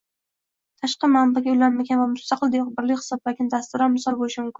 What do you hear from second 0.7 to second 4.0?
tashqi manbaaga ulanmagan va mustaqil birlik hisoblangan dasturlar